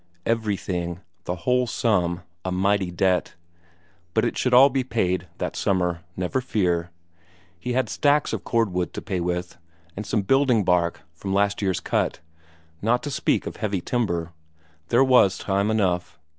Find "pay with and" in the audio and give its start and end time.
9.03-10.03